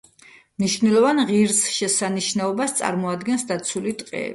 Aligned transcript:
მნიშვნელოვან 0.61 1.21
ღირსშესანიშნაობას 1.33 2.77
წარმოადგენს 2.83 3.51
დაცული 3.55 4.01
ტყეები. 4.03 4.29